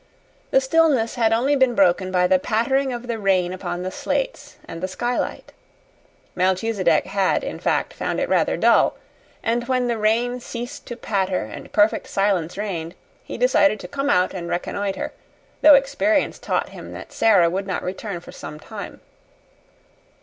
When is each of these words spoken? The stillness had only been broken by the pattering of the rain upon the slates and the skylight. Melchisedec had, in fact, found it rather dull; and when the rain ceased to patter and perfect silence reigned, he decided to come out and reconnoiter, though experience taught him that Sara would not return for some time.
The 0.49 0.59
stillness 0.59 1.13
had 1.13 1.31
only 1.31 1.55
been 1.55 1.75
broken 1.75 2.11
by 2.11 2.25
the 2.25 2.39
pattering 2.39 2.91
of 2.91 3.05
the 3.05 3.19
rain 3.19 3.53
upon 3.53 3.83
the 3.83 3.91
slates 3.91 4.57
and 4.67 4.81
the 4.81 4.87
skylight. 4.87 5.53
Melchisedec 6.35 7.05
had, 7.05 7.43
in 7.43 7.59
fact, 7.59 7.93
found 7.93 8.19
it 8.19 8.27
rather 8.27 8.57
dull; 8.57 8.97
and 9.43 9.67
when 9.67 9.87
the 9.87 9.99
rain 9.99 10.39
ceased 10.39 10.87
to 10.87 10.95
patter 10.97 11.43
and 11.45 11.71
perfect 11.71 12.07
silence 12.07 12.57
reigned, 12.57 12.95
he 13.23 13.37
decided 13.37 13.79
to 13.79 13.87
come 13.87 14.09
out 14.09 14.33
and 14.33 14.49
reconnoiter, 14.49 15.13
though 15.61 15.75
experience 15.75 16.39
taught 16.39 16.69
him 16.69 16.93
that 16.93 17.13
Sara 17.13 17.47
would 17.47 17.67
not 17.67 17.83
return 17.83 18.21
for 18.21 18.31
some 18.31 18.59
time. 18.59 19.01